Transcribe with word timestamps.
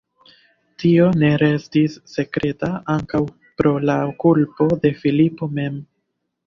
Tio 0.83 1.09
ne 1.23 1.29
restis 1.41 1.97
sekreta 2.13 2.71
ankaŭ 2.97 3.23
pro 3.61 3.75
la 3.91 4.01
kulpo 4.27 4.73
de 4.87 4.99
Filipo 5.05 5.55
mem. 5.63 5.81